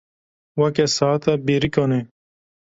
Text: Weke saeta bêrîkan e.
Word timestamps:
Weke 0.59 0.85
saeta 0.95 1.33
bêrîkan 1.45 1.91
e. 1.99 2.01